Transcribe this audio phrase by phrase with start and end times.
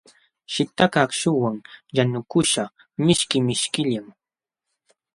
[0.53, 1.57] Shitqakaq akśhuwan
[1.97, 2.63] yanukuśhqa
[3.05, 4.07] mishki mishkillam.